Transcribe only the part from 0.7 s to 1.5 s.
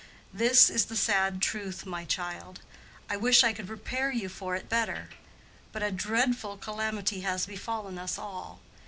is the sad